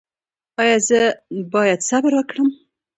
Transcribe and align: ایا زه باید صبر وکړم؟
ایا 0.61 0.77
زه 0.87 0.99
باید 1.53 1.79
صبر 1.89 2.11
وکړم؟ 2.15 2.49